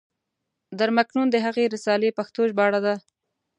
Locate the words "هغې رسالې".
1.45-2.09